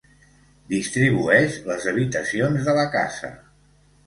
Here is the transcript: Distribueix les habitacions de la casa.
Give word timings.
Distribueix 0.71 1.59
les 1.67 1.85
habitacions 1.93 2.67
de 2.71 2.77
la 2.79 2.87
casa. 2.97 3.31